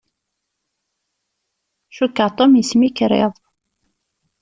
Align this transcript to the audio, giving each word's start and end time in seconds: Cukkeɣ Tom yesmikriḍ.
Cukkeɣ 1.95 2.29
Tom 2.37 2.51
yesmikriḍ. 2.57 3.33